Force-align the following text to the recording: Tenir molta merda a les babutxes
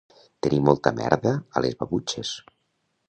Tenir 0.47 0.61
molta 0.69 0.93
merda 1.01 1.35
a 1.61 1.63
les 1.67 1.77
babutxes 1.83 2.33